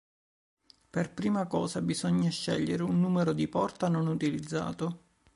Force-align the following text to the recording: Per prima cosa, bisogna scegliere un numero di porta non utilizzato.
Per 0.89 1.11
prima 1.13 1.45
cosa, 1.45 1.79
bisogna 1.79 2.31
scegliere 2.31 2.81
un 2.81 2.99
numero 2.99 3.33
di 3.33 3.47
porta 3.47 3.87
non 3.87 4.07
utilizzato. 4.07 5.01